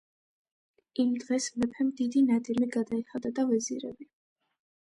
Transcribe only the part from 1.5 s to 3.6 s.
მეფემ დიდი ნადიმი გადაიხადა და